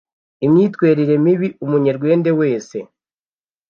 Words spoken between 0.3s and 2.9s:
imyitwerire mibi Umunyerwende wese